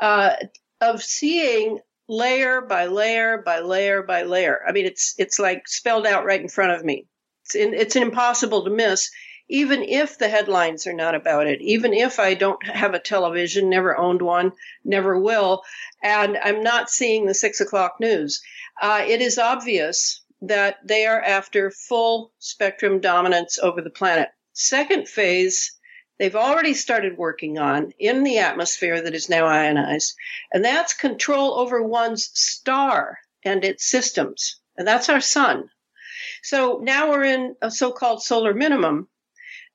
uh, 0.00 0.34
of 0.80 1.02
seeing 1.02 1.80
layer 2.08 2.60
by 2.60 2.86
layer 2.86 3.38
by 3.38 3.60
layer 3.60 4.02
by 4.02 4.22
layer. 4.22 4.60
I 4.66 4.72
mean, 4.72 4.86
it's 4.86 5.14
it's 5.18 5.38
like 5.38 5.68
spelled 5.68 6.06
out 6.06 6.24
right 6.24 6.40
in 6.40 6.48
front 6.48 6.72
of 6.72 6.84
me. 6.84 7.06
It's 7.44 7.54
in, 7.54 7.74
it's 7.74 7.96
impossible 7.96 8.64
to 8.64 8.70
miss, 8.70 9.10
even 9.48 9.82
if 9.82 10.16
the 10.16 10.28
headlines 10.28 10.86
are 10.86 10.94
not 10.94 11.14
about 11.14 11.46
it. 11.46 11.60
Even 11.60 11.92
if 11.92 12.18
I 12.18 12.32
don't 12.32 12.64
have 12.66 12.94
a 12.94 12.98
television, 12.98 13.68
never 13.68 13.94
owned 13.96 14.22
one, 14.22 14.52
never 14.82 15.18
will, 15.18 15.62
and 16.02 16.38
I'm 16.42 16.62
not 16.62 16.88
seeing 16.88 17.26
the 17.26 17.34
six 17.34 17.60
o'clock 17.60 17.96
news. 18.00 18.42
Uh, 18.80 19.04
it 19.06 19.20
is 19.20 19.38
obvious 19.38 20.22
that 20.40 20.76
they 20.84 21.04
are 21.04 21.20
after 21.20 21.70
full 21.70 22.32
spectrum 22.38 23.00
dominance 23.00 23.58
over 23.58 23.82
the 23.82 23.90
planet. 23.90 24.30
Second 24.54 25.06
phase 25.06 25.78
they've 26.18 26.36
already 26.36 26.72
started 26.72 27.18
working 27.18 27.58
on 27.58 27.92
in 27.98 28.22
the 28.22 28.38
atmosphere 28.38 29.02
that 29.02 29.14
is 29.14 29.28
now 29.28 29.44
ionized, 29.44 30.14
and 30.52 30.64
that's 30.64 30.94
control 30.94 31.58
over 31.58 31.82
one's 31.82 32.30
star 32.32 33.18
and 33.44 33.64
its 33.64 33.84
systems. 33.84 34.60
And 34.76 34.88
that's 34.88 35.10
our 35.10 35.20
sun. 35.20 35.68
So 36.42 36.80
now 36.82 37.10
we're 37.10 37.24
in 37.24 37.56
a 37.62 37.70
so 37.70 37.92
called 37.92 38.22
solar 38.22 38.54
minimum, 38.54 39.08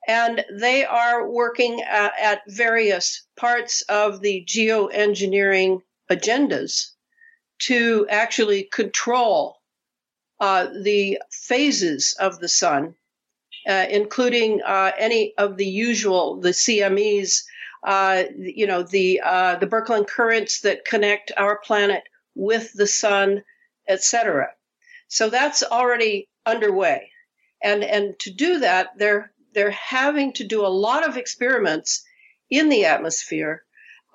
and 0.08 0.46
they 0.60 0.86
are 0.86 1.29
working 1.29 1.84
uh, 1.84 2.10
at 2.20 2.41
various 2.48 3.25
parts 3.36 3.82
of 3.84 4.22
the 4.22 4.46
geoengineering 4.48 5.82
agendas 6.10 6.91
to 7.60 8.08
actually 8.10 8.63
control 8.63 9.58
uh, 10.39 10.68
the 10.84 11.20
phases 11.32 12.15
of 12.20 12.39
the 12.39 12.48
sun 12.48 12.96
uh, 13.68 13.86
including 13.89 14.62
uh, 14.65 14.91
any 14.98 15.34
of 15.38 15.58
the 15.58 15.65
usual, 15.65 16.39
the 16.39 16.50
CMEs, 16.50 17.44
uh, 17.84 18.24
you 18.38 18.68
know, 18.68 18.84
the 18.84 19.22
uh, 19.24 19.56
the 19.56 19.68
Birkeland 19.68 20.08
currents 20.08 20.62
that 20.62 20.86
connect 20.86 21.32
our 21.38 21.60
planet 21.60 22.03
with 22.36 22.72
the 22.74 22.88
sun, 22.88 23.44
etc. 23.88 24.50
So 25.08 25.29
that's 25.29 25.63
already 25.63 26.29
underway, 26.46 27.12
and 27.62 27.84
and 27.84 28.17
to 28.19 28.31
do 28.31 28.60
that, 28.60 28.98
they're 28.98 29.31
they're 29.53 29.72
having 29.72 30.34
to 30.34 30.43
do 30.43 30.65
a 30.65 30.67
lot 30.67 31.08
of 31.08 31.17
experiments 31.17 32.03
in 32.50 32.69
the 32.69 32.86
atmosphere 32.86 33.63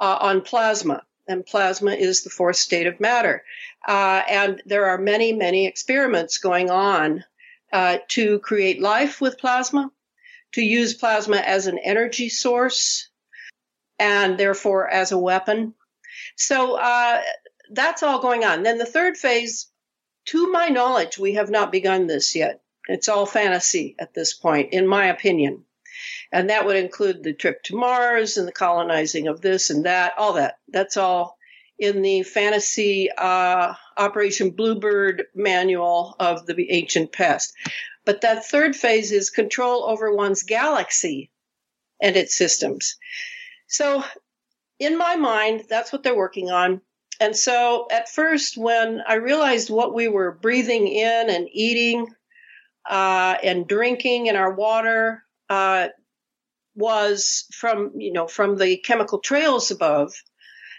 uh, 0.01 0.19
on 0.21 0.41
plasma 0.43 1.03
and 1.27 1.47
plasma 1.47 1.93
is 1.93 2.23
the 2.23 2.31
fourth 2.31 2.57
state 2.57 2.87
of 2.87 3.01
matter. 3.01 3.45
Uh, 3.87 4.23
and 4.29 4.63
there 4.67 4.87
are 4.87 4.99
many, 4.99 5.33
many 5.33 5.67
experiments 5.67 6.39
going 6.39 6.71
on 6.71 7.25
uh, 7.73 7.99
to 8.09 8.39
create 8.41 8.81
life 8.81 9.21
with 9.21 9.39
plasma, 9.39 9.91
to 10.53 10.63
use 10.63 10.95
plasma 10.95 11.37
as 11.37 11.67
an 11.67 11.79
energy 11.79 12.29
source, 12.29 13.09
and 13.99 14.39
therefore 14.39 14.89
as 14.89 15.13
a 15.13 15.19
weapon. 15.19 15.75
So 16.37 16.79
uh, 16.79 17.21
that's 17.71 18.03
all 18.03 18.21
going 18.21 18.45
on. 18.45 18.63
Then 18.63 18.79
the 18.79 18.87
third 18.87 19.17
phase, 19.17 19.67
to 20.27 20.51
my 20.51 20.69
knowledge, 20.69 21.19
we 21.19 21.35
have 21.35 21.51
not 21.51 21.73
begun 21.73 22.07
this 22.07 22.35
yet. 22.35 22.61
It's 22.89 23.09
all 23.09 23.27
fantasy 23.27 23.95
at 23.99 24.15
this 24.15 24.35
point, 24.35 24.73
in 24.73 24.87
my 24.87 25.07
opinion. 25.07 25.65
And 26.33 26.51
that 26.51 26.67
would 26.67 26.77
include 26.77 27.23
the 27.23 27.33
trip 27.33 27.63
to 27.65 27.77
Mars 27.77 28.37
and 28.37 28.49
the 28.49 28.53
colonizing 28.53 29.29
of 29.29 29.41
this 29.41 29.71
and 29.71 29.85
that, 29.87 30.13
all 30.19 30.35
that. 30.35 30.59
That's 30.69 30.97
all 30.97 31.39
in 31.79 32.03
the 32.03 32.23
fantasy 32.23 33.11
uh, 33.11 33.75
Operation 33.97 34.51
Bluebird 34.51 35.25
manual 35.35 36.17
of 36.19 36.47
the 36.47 36.71
ancient 36.71 37.13
past. 37.13 37.53
But 38.05 38.21
that 38.21 38.47
third 38.47 38.77
phase 38.77 39.13
is 39.13 39.31
control 39.31 39.85
over 39.85 40.15
one's 40.15 40.43
galaxy 40.43 41.31
and 42.01 42.17
its 42.17 42.35
systems. 42.35 42.97
So, 43.67 44.05
in 44.79 44.99
my 44.99 45.17
mind, 45.17 45.65
that's 45.69 45.93
what 45.93 46.03
they're 46.03 46.17
working 46.17 46.51
on. 46.51 46.81
And 47.21 47.37
so, 47.37 47.87
at 47.91 48.09
first, 48.09 48.57
when 48.57 49.03
I 49.07 49.15
realized 49.15 49.71
what 49.71 49.95
we 49.95 50.09
were 50.09 50.33
breathing 50.33 50.89
in 50.89 51.31
and 51.31 51.49
eating 51.53 52.09
uh, 52.89 53.37
and 53.43 53.67
drinking 53.67 54.27
in 54.27 54.37
our 54.37 54.53
water 54.53 55.23
uh, 55.49 55.89
was 56.75 57.47
from, 57.53 57.93
you 57.97 58.13
know, 58.13 58.27
from 58.27 58.59
the 58.59 58.77
chemical 58.79 59.21
trails 59.21 59.71
above, 59.71 60.15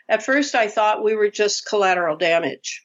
at 0.07 0.23
first, 0.23 0.55
I 0.55 0.67
thought 0.67 1.03
we 1.03 1.15
were 1.15 1.29
just 1.29 1.67
collateral 1.67 2.17
damage. 2.17 2.83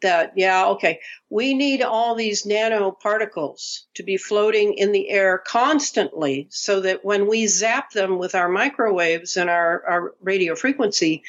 That, 0.00 0.34
yeah, 0.36 0.66
okay, 0.68 1.00
we 1.28 1.54
need 1.54 1.82
all 1.82 2.14
these 2.14 2.46
nanoparticles 2.46 3.80
to 3.94 4.04
be 4.04 4.16
floating 4.16 4.74
in 4.74 4.92
the 4.92 5.08
air 5.08 5.38
constantly 5.38 6.46
so 6.50 6.80
that 6.82 7.04
when 7.04 7.26
we 7.26 7.48
zap 7.48 7.90
them 7.90 8.16
with 8.16 8.36
our 8.36 8.48
microwaves 8.48 9.36
and 9.36 9.50
our, 9.50 9.84
our 9.88 10.14
radio 10.20 10.54
frequency, 10.54 11.24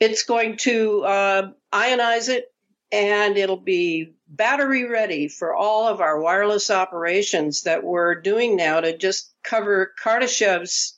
it's 0.00 0.24
going 0.24 0.56
to 0.58 1.02
uh, 1.04 1.50
ionize 1.72 2.28
it 2.28 2.52
and 2.92 3.36
it'll 3.36 3.56
be 3.56 4.14
battery 4.28 4.84
ready 4.84 5.28
for 5.28 5.54
all 5.54 5.88
of 5.88 6.00
our 6.00 6.20
wireless 6.20 6.70
operations 6.70 7.62
that 7.62 7.82
we're 7.82 8.14
doing 8.14 8.56
now 8.56 8.80
to 8.80 8.96
just 8.96 9.32
cover 9.42 9.92
Kardashev's 10.02 10.96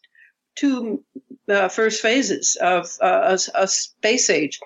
two 0.56 1.02
uh, 1.48 1.68
first 1.68 2.02
phases 2.02 2.56
of 2.60 2.86
uh, 3.00 3.36
a, 3.54 3.62
a, 3.62 3.68
space 3.68 4.30
age. 4.30 4.58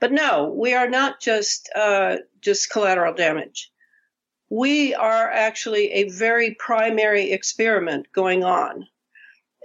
But 0.00 0.12
no, 0.12 0.52
we 0.56 0.74
are 0.74 0.88
not 0.88 1.20
just 1.20 1.70
uh, 1.74 2.16
just 2.40 2.70
collateral 2.70 3.14
damage. 3.14 3.70
We 4.50 4.94
are 4.94 5.30
actually 5.30 5.92
a 5.92 6.08
very 6.10 6.54
primary 6.58 7.32
experiment 7.32 8.08
going 8.12 8.44
on. 8.44 8.86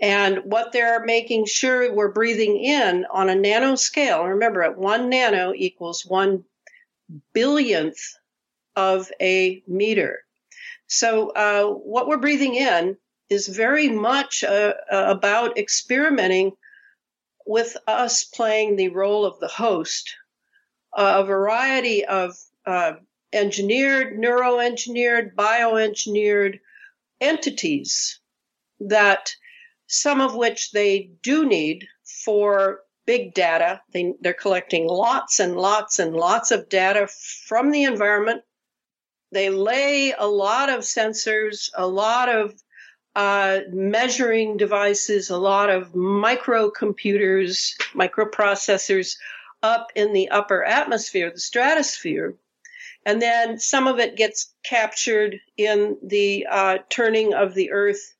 And 0.01 0.39
what 0.46 0.72
they're 0.72 1.05
making 1.05 1.46
sure 1.46 1.93
we're 1.93 2.12
breathing 2.12 2.58
in 2.58 3.05
on 3.12 3.29
a 3.29 3.36
nano 3.36 3.75
scale, 3.75 4.25
remember 4.25 4.63
at 4.63 4.77
one 4.77 5.10
nano 5.10 5.53
equals 5.55 6.05
one 6.05 6.43
billionth 7.34 8.00
of 8.75 9.12
a 9.22 9.63
meter. 9.67 10.24
So 10.88 11.29
uh, 11.29 11.67
what 11.67 12.08
we're 12.08 12.17
breathing 12.17 12.55
in 12.55 12.98
is 13.29 13.48
very 13.48 13.89
much 13.89 14.43
uh, 14.43 14.74
uh, 14.91 15.05
about 15.08 15.58
experimenting 15.58 16.53
with 17.46 17.77
us 17.88 18.24
playing 18.24 18.75
the 18.75 18.89
role 18.89 19.25
of 19.25 19.39
the 19.39 19.48
host. 19.48 20.15
Uh, 20.91 21.17
a 21.20 21.24
variety 21.24 22.05
of 22.05 22.36
uh, 22.65 22.93
engineered, 23.31 24.17
neuroengineered, 24.17 25.36
bioengineered 25.36 26.60
entities 27.22 28.20
that 28.79 29.36
some 29.91 30.21
of 30.21 30.36
which 30.36 30.71
they 30.71 31.12
do 31.21 31.45
need 31.45 31.86
for 32.03 32.79
big 33.05 33.33
data. 33.33 33.81
They, 33.91 34.13
they're 34.21 34.33
collecting 34.33 34.88
lots 34.88 35.39
and 35.39 35.57
lots 35.57 36.00
and 36.00 36.15
lots 36.15 36.51
of 36.51 36.69
data 36.69 37.07
from 37.45 37.71
the 37.71 37.83
environment. 37.83 38.43
They 39.33 39.50
lay 39.50 40.13
a 40.17 40.27
lot 40.27 40.69
of 40.69 40.79
sensors, 40.79 41.69
a 41.75 41.86
lot 41.88 42.29
of 42.29 42.53
uh, 43.15 43.60
measuring 43.69 44.55
devices, 44.55 45.29
a 45.29 45.38
lot 45.38 45.69
of 45.69 45.91
microcomputers, 45.91 47.74
microprocessors 47.93 49.17
up 49.62 49.91
in 49.95 50.13
the 50.13 50.29
upper 50.29 50.63
atmosphere, 50.63 51.31
the 51.31 51.39
stratosphere. 51.39 52.36
And 53.05 53.21
then 53.21 53.60
some 53.60 53.88
of 53.88 54.00
it 54.00 54.15
gets 54.15 54.53
captured 54.63 55.41
in 55.57 55.98
the 56.01 56.48
uh, 56.50 56.77
turning 56.89 57.33
of 57.33 57.53
the 57.55 57.71
Earth, 57.71 58.15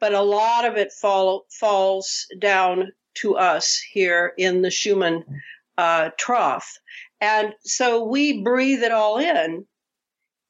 but 0.00 0.14
a 0.14 0.22
lot 0.22 0.64
of 0.64 0.76
it 0.76 0.92
fall, 0.92 1.46
falls 1.50 2.26
down 2.38 2.92
to 3.14 3.36
us 3.36 3.80
here 3.92 4.32
in 4.38 4.62
the 4.62 4.70
Schumann 4.70 5.24
uh, 5.76 6.10
trough. 6.18 6.78
And 7.20 7.54
so 7.62 8.04
we 8.04 8.42
breathe 8.42 8.82
it 8.82 8.92
all 8.92 9.18
in. 9.18 9.66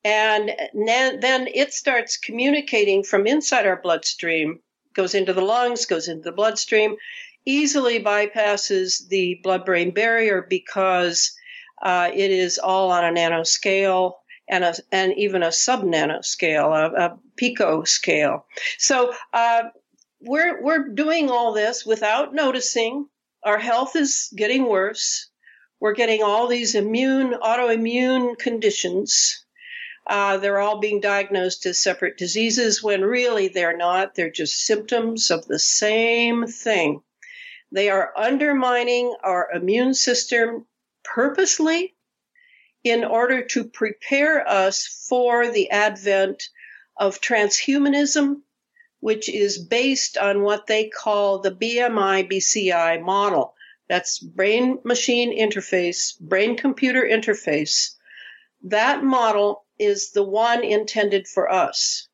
And 0.05 0.51
then 0.75 1.49
it 1.55 1.73
starts 1.73 2.17
communicating 2.17 3.03
from 3.03 3.27
inside 3.27 3.67
our 3.67 3.81
bloodstream, 3.81 4.61
goes 4.95 5.15
into 5.15 5.33
the 5.33 5.43
lungs, 5.43 5.87
goes 5.87 6.09
into 6.09 6.23
the 6.23 6.33
bloodstream, 6.33 6.97
easily 7.45 8.03
bypasses 8.03 9.09
the 9.09 9.41
blood 9.43 9.65
brain 9.65 9.91
barrier 9.91 10.47
because 10.49 11.33
uh, 11.83 12.11
it 12.13 12.31
is 12.31 12.59
all 12.59 12.91
on 12.91 13.05
a 13.05 13.11
nanoscale 13.11 14.15
and 14.49 14.65
a, 14.65 14.75
and 14.91 15.13
even 15.17 15.43
a 15.43 15.53
sub 15.53 15.83
nanoscale, 15.83 16.75
a, 16.75 17.05
a 17.05 17.19
pico 17.37 17.85
scale. 17.85 18.47
So 18.79 19.13
uh, 19.33 19.65
we're 20.21 20.63
we're 20.63 20.89
doing 20.89 21.31
all 21.31 21.53
this 21.53 21.85
without 21.85 22.35
noticing. 22.35 23.07
Our 23.45 23.59
health 23.59 23.95
is 23.97 24.33
getting 24.37 24.69
worse. 24.69 25.31
We're 25.81 25.95
getting 25.95 26.23
all 26.23 26.49
these 26.49 26.75
immune 26.75 27.35
autoimmune 27.35 28.37
conditions. 28.39 29.45
Uh, 30.07 30.39
they're 30.39 30.59
all 30.59 30.81
being 30.81 31.01
diagnosed 31.01 31.67
as 31.67 31.83
separate 31.83 32.17
diseases 32.17 32.83
when 32.83 33.03
really 33.03 33.49
they're 33.49 33.77
not. 33.77 34.15
They're 34.15 34.31
just 34.31 34.65
symptoms 34.65 35.31
of 35.31 35.47
the 35.47 35.59
same 35.59 36.47
thing. 36.47 37.03
They 37.71 37.91
are 37.91 38.13
undermining 38.17 39.15
our 39.23 39.51
immune 39.53 39.93
system 39.95 40.67
purposely 41.05 41.95
in 42.85 43.05
order 43.05 43.45
to 43.45 43.65
prepare 43.65 44.47
us 44.49 45.07
for 45.09 45.51
the 45.51 45.71
advent 45.71 46.49
of 46.97 47.21
transhumanism, 47.21 48.43
which 49.01 49.29
is 49.29 49.59
based 49.59 50.17
on 50.17 50.43
what 50.43 50.67
they 50.67 50.89
call 50.89 51.39
the 51.39 51.51
BMI 51.51 52.31
BCI 52.31 53.03
model. 53.03 53.55
That's 53.89 54.19
brain 54.19 54.79
machine 54.85 55.37
interface, 55.37 56.19
brain 56.21 56.57
computer 56.57 57.03
interface. 57.03 57.95
That 58.63 59.03
model 59.03 59.65
is 59.79 60.11
the 60.11 60.25
one 60.25 60.65
intended 60.65 61.27
for 61.27 61.51
us. 61.51 62.09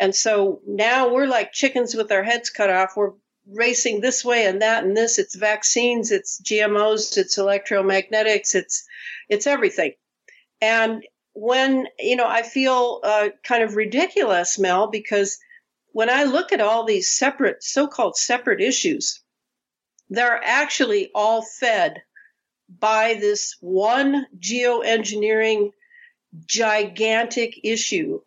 And 0.00 0.14
so 0.14 0.60
now 0.66 1.12
we're 1.12 1.26
like 1.26 1.52
chickens 1.52 1.94
with 1.94 2.10
our 2.10 2.24
heads 2.24 2.50
cut 2.50 2.68
off. 2.68 2.96
We're 2.96 3.12
racing 3.46 4.00
this 4.00 4.24
way 4.24 4.46
and 4.46 4.60
that 4.62 4.84
and 4.84 4.96
this. 4.96 5.18
It's 5.18 5.36
vaccines, 5.36 6.10
it's 6.10 6.40
GMOs, 6.42 7.16
it's 7.16 7.38
electromagnetics, 7.38 8.54
it's 8.54 8.86
it's 9.28 9.46
everything. 9.46 9.92
And 10.60 11.04
when 11.34 11.86
you 11.98 12.16
know, 12.16 12.26
I 12.26 12.42
feel 12.42 13.00
uh, 13.02 13.28
kind 13.42 13.62
of 13.62 13.76
ridiculous, 13.76 14.58
Mel, 14.58 14.88
because 14.88 15.38
when 15.92 16.10
I 16.10 16.24
look 16.24 16.52
at 16.52 16.60
all 16.60 16.84
these 16.84 17.10
separate, 17.10 17.62
so-called 17.62 18.16
separate 18.16 18.60
issues, 18.60 19.22
they're 20.10 20.40
actually 20.42 21.10
all 21.14 21.42
fed 21.42 22.02
by 22.68 23.14
this 23.14 23.56
one 23.60 24.26
geoengineering 24.38 25.70
gigantic 26.46 27.60
issue 27.62 28.20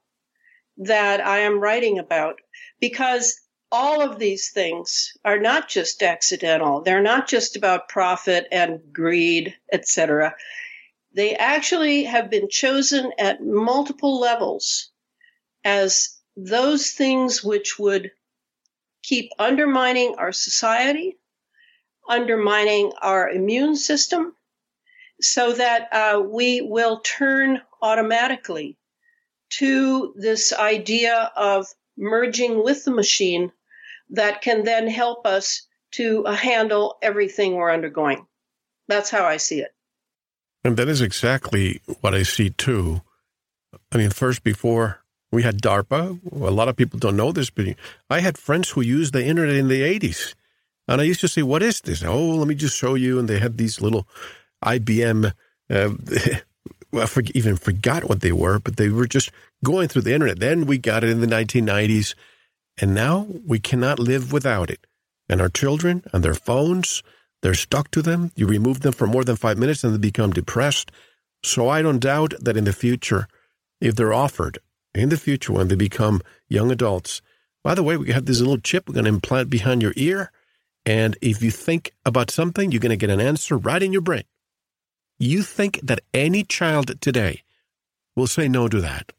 that 0.77 1.25
I 1.25 1.39
am 1.39 1.59
writing 1.59 1.99
about 1.99 2.39
because 2.79 3.39
all 3.71 4.01
of 4.01 4.19
these 4.19 4.51
things 4.51 5.11
are 5.25 5.39
not 5.39 5.67
just 5.67 6.01
accidental. 6.01 6.81
They're 6.81 7.01
not 7.01 7.27
just 7.27 7.57
about 7.57 7.89
profit 7.89 8.47
and 8.51 8.79
greed, 8.93 9.55
etc. 9.73 10.35
They 11.13 11.35
actually 11.35 12.03
have 12.03 12.29
been 12.29 12.49
chosen 12.49 13.11
at 13.17 13.43
multiple 13.43 14.19
levels 14.19 14.91
as 15.63 16.19
those 16.35 16.91
things 16.91 17.43
which 17.43 17.79
would 17.79 18.11
keep 19.03 19.31
undermining 19.39 20.15
our 20.17 20.31
society, 20.31 21.17
undermining 22.07 22.93
our 23.01 23.29
immune 23.29 23.75
system, 23.75 24.35
so 25.21 25.53
that 25.53 25.89
uh, 25.91 26.21
we 26.21 26.61
will 26.61 26.99
turn 26.99 27.61
automatically 27.81 28.77
to 29.49 30.13
this 30.17 30.53
idea 30.53 31.31
of 31.35 31.67
merging 31.97 32.63
with 32.63 32.83
the 32.85 32.91
machine 32.91 33.51
that 34.09 34.41
can 34.41 34.63
then 34.63 34.87
help 34.87 35.25
us 35.25 35.67
to 35.91 36.25
uh, 36.25 36.33
handle 36.33 36.97
everything 37.01 37.55
we're 37.55 37.71
undergoing. 37.71 38.27
That's 38.87 39.09
how 39.09 39.25
I 39.25 39.37
see 39.37 39.61
it. 39.61 39.73
And 40.63 40.77
that 40.77 40.87
is 40.87 41.01
exactly 41.01 41.81
what 42.01 42.13
I 42.13 42.23
see 42.23 42.49
too. 42.49 43.01
I 43.91 43.97
mean, 43.97 44.09
first, 44.09 44.43
before 44.43 45.01
we 45.31 45.43
had 45.43 45.61
DARPA, 45.61 46.19
a 46.31 46.51
lot 46.51 46.67
of 46.67 46.75
people 46.75 46.99
don't 46.99 47.15
know 47.15 47.31
this, 47.31 47.49
but 47.49 47.67
I 48.09 48.19
had 48.19 48.37
friends 48.37 48.69
who 48.69 48.81
used 48.81 49.13
the 49.13 49.25
internet 49.25 49.55
in 49.55 49.67
the 49.67 49.81
80s. 49.81 50.33
And 50.87 51.01
I 51.01 51.03
used 51.03 51.21
to 51.21 51.27
say, 51.27 51.41
What 51.41 51.63
is 51.63 51.81
this? 51.81 52.03
Oh, 52.03 52.29
let 52.29 52.47
me 52.47 52.55
just 52.55 52.77
show 52.77 52.95
you. 52.95 53.19
And 53.19 53.27
they 53.27 53.39
had 53.39 53.57
these 53.57 53.81
little 53.81 54.07
IBM, 54.63 55.33
uh, 55.69 55.89
I 56.93 57.21
even 57.35 57.57
forgot 57.57 58.05
what 58.05 58.21
they 58.21 58.31
were, 58.31 58.59
but 58.59 58.77
they 58.77 58.89
were 58.89 59.07
just 59.07 59.31
going 59.63 59.89
through 59.89 60.03
the 60.03 60.13
internet. 60.13 60.39
Then 60.39 60.65
we 60.65 60.77
got 60.77 61.03
it 61.03 61.09
in 61.09 61.19
the 61.19 61.27
1990s 61.27 62.15
and 62.79 62.93
now 62.93 63.27
we 63.45 63.59
cannot 63.59 63.99
live 63.99 64.31
without 64.31 64.69
it. 64.69 64.85
And 65.29 65.41
our 65.41 65.49
children 65.49 66.03
and 66.13 66.23
their 66.23 66.33
phones, 66.33 67.03
they're 67.41 67.53
stuck 67.53 67.91
to 67.91 68.01
them. 68.01 68.31
You 68.35 68.47
remove 68.47 68.81
them 68.81 68.93
for 68.93 69.07
more 69.07 69.23
than 69.23 69.35
five 69.35 69.57
minutes 69.57 69.83
and 69.83 69.93
they 69.93 69.99
become 69.99 70.31
depressed. 70.31 70.91
So 71.43 71.69
I 71.69 71.81
don't 71.81 71.99
doubt 71.99 72.33
that 72.39 72.57
in 72.57 72.63
the 72.63 72.73
future, 72.73 73.27
if 73.79 73.95
they're 73.95 74.13
offered, 74.13 74.59
in 74.95 75.09
the 75.09 75.17
future 75.17 75.53
when 75.53 75.67
they 75.67 75.75
become 75.75 76.21
young 76.49 76.71
adults, 76.71 77.21
by 77.63 77.75
the 77.75 77.83
way, 77.83 77.97
we 77.97 78.11
have 78.11 78.25
this 78.25 78.39
little 78.39 78.57
chip 78.57 78.87
we're 78.87 78.93
going 78.93 79.05
to 79.05 79.09
implant 79.09 79.49
behind 79.49 79.81
your 79.81 79.93
ear. 79.95 80.31
And 80.85 81.17
if 81.21 81.43
you 81.43 81.51
think 81.51 81.91
about 82.05 82.31
something, 82.31 82.71
you're 82.71 82.79
going 82.79 82.91
to 82.91 82.95
get 82.95 83.09
an 83.09 83.19
answer 83.19 83.57
right 83.57 83.83
in 83.83 83.91
your 83.91 84.01
brain. 84.01 84.23
You 85.19 85.41
think 85.41 85.79
that 85.83 85.99
any 86.13 86.43
child 86.43 87.01
today 87.01 87.43
will 88.15 88.27
say 88.27 88.47
no 88.47 88.67
to 88.67 88.79
that? 88.81 89.11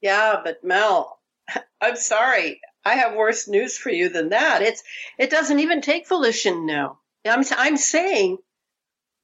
Yeah, 0.00 0.40
but 0.44 0.62
Mel, 0.62 1.18
I'm 1.80 1.96
sorry. 1.96 2.60
I 2.84 2.96
have 2.96 3.14
worse 3.14 3.48
news 3.48 3.78
for 3.78 3.90
you 3.90 4.08
than 4.08 4.30
that. 4.30 4.62
It's 4.62 4.82
it 5.18 5.30
doesn't 5.30 5.60
even 5.60 5.80
take 5.80 6.08
volition 6.08 6.66
now. 6.66 6.98
I'm 7.24 7.44
I'm 7.56 7.76
saying 7.76 8.38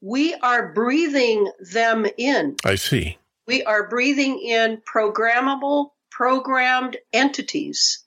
we 0.00 0.34
are 0.34 0.72
breathing 0.72 1.50
them 1.72 2.06
in. 2.16 2.56
I 2.64 2.76
see. 2.76 3.18
We 3.46 3.64
are 3.64 3.88
breathing 3.88 4.40
in 4.40 4.82
programmable, 4.82 5.90
programmed 6.10 6.96
entities 7.12 8.04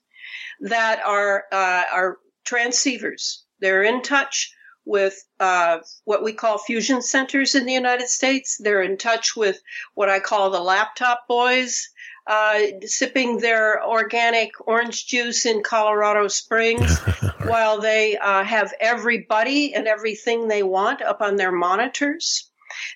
that 0.60 1.00
are 1.04 1.44
uh, 1.52 1.82
are 1.92 2.18
transceivers. 2.46 3.38
They're 3.60 3.82
in 3.82 4.02
touch 4.02 4.54
with 4.84 5.22
uh, 5.38 5.78
what 6.04 6.24
we 6.24 6.32
call 6.32 6.58
fusion 6.58 7.02
centers 7.02 7.54
in 7.54 7.66
the 7.66 7.72
United 7.72 8.08
States. 8.08 8.56
They're 8.58 8.82
in 8.82 8.96
touch 8.96 9.36
with 9.36 9.60
what 9.94 10.08
I 10.08 10.18
call 10.20 10.50
the 10.50 10.60
laptop 10.60 11.26
boys 11.28 11.88
uh, 12.26 12.60
sipping 12.84 13.38
their 13.38 13.84
organic 13.84 14.52
orange 14.66 15.06
juice 15.06 15.44
in 15.46 15.62
Colorado 15.62 16.28
Springs 16.28 16.98
while 17.46 17.80
they 17.80 18.16
uh, 18.16 18.44
have 18.44 18.72
everybody 18.80 19.74
and 19.74 19.88
everything 19.88 20.48
they 20.48 20.62
want 20.62 21.02
up 21.02 21.20
on 21.20 21.36
their 21.36 21.52
monitors. 21.52 22.48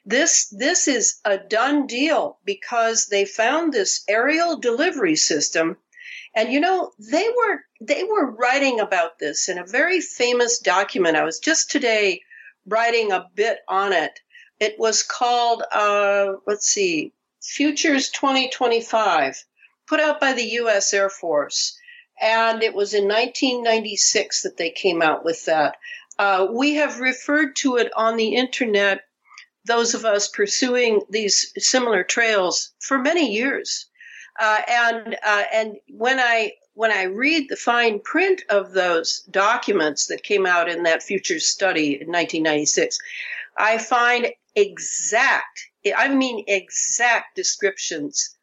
This 0.04 0.48
this 0.48 0.88
is 0.88 1.20
a 1.24 1.36
done 1.36 1.86
deal 1.86 2.38
because 2.44 3.06
they 3.06 3.24
found 3.24 3.72
this 3.72 4.04
aerial 4.08 4.58
delivery 4.58 5.16
system 5.16 5.76
and 6.36 6.52
you 6.52 6.60
know 6.60 6.92
they 6.98 7.28
were 7.28 7.64
they 7.80 8.04
were 8.04 8.30
writing 8.30 8.78
about 8.78 9.18
this 9.18 9.48
in 9.48 9.58
a 9.58 9.66
very 9.66 10.00
famous 10.00 10.58
document. 10.60 11.16
I 11.16 11.24
was 11.24 11.38
just 11.38 11.70
today 11.70 12.22
writing 12.66 13.10
a 13.10 13.26
bit 13.34 13.58
on 13.68 13.92
it. 13.92 14.20
It 14.60 14.78
was 14.78 15.02
called 15.02 15.62
uh, 15.72 16.34
let's 16.46 16.66
see 16.66 17.12
Futures 17.48 18.10
2025, 18.10 19.44
put 19.86 20.00
out 20.00 20.20
by 20.20 20.32
the 20.32 20.44
U.S. 20.60 20.92
Air 20.92 21.08
Force. 21.08 21.78
And 22.20 22.62
it 22.62 22.74
was 22.74 22.92
in 22.92 23.04
1996 23.04 24.42
that 24.42 24.56
they 24.56 24.70
came 24.70 25.00
out 25.00 25.24
with 25.24 25.44
that. 25.44 25.76
Uh, 26.18 26.48
we 26.50 26.74
have 26.74 27.00
referred 27.00 27.54
to 27.56 27.76
it 27.76 27.92
on 27.94 28.16
the 28.16 28.34
internet, 28.34 29.02
those 29.64 29.94
of 29.94 30.04
us 30.04 30.28
pursuing 30.28 31.02
these 31.10 31.52
similar 31.58 32.02
trails 32.02 32.72
for 32.80 32.98
many 32.98 33.32
years. 33.32 33.86
Uh, 34.38 34.60
and 34.68 35.16
uh, 35.24 35.44
and 35.52 35.76
when 35.88 36.18
I 36.18 36.52
when 36.74 36.90
I 36.90 37.04
read 37.04 37.48
the 37.48 37.56
fine 37.56 38.00
print 38.00 38.42
of 38.50 38.72
those 38.72 39.20
documents 39.30 40.06
that 40.06 40.22
came 40.22 40.46
out 40.46 40.68
in 40.68 40.82
that 40.82 41.02
futures 41.02 41.46
study 41.46 41.94
in 42.00 42.08
1996, 42.08 42.98
I 43.56 43.78
find 43.78 44.28
exact 44.54 45.70
I 45.94 46.08
mean 46.08 46.44
exact 46.46 47.36
descriptions 47.36 48.36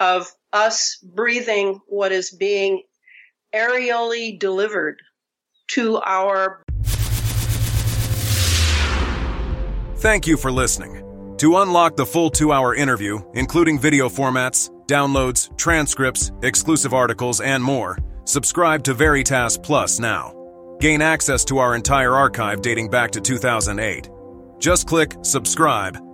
of 0.00 0.30
us 0.52 0.98
breathing 1.02 1.80
what 1.88 2.12
is 2.12 2.30
being 2.30 2.82
aerially 3.54 4.38
delivered 4.38 5.00
to 5.68 5.98
our. 5.98 6.62
Thank 9.96 10.26
you 10.26 10.36
for 10.36 10.52
listening. 10.52 11.00
To 11.38 11.58
unlock 11.58 11.96
the 11.96 12.06
full 12.06 12.30
two 12.30 12.52
hour 12.52 12.74
interview, 12.74 13.20
including 13.34 13.78
video 13.78 14.08
formats, 14.08 14.70
downloads, 14.86 15.56
transcripts, 15.58 16.30
exclusive 16.42 16.94
articles, 16.94 17.40
and 17.40 17.62
more, 17.62 17.98
subscribe 18.24 18.84
to 18.84 18.94
Veritas 18.94 19.58
Plus 19.58 19.98
now. 19.98 20.32
Gain 20.80 21.00
access 21.00 21.44
to 21.46 21.58
our 21.58 21.74
entire 21.74 22.14
archive 22.14 22.62
dating 22.62 22.90
back 22.90 23.10
to 23.12 23.20
2008. 23.20 24.10
Just 24.58 24.86
click 24.86 25.14
subscribe 25.22 25.98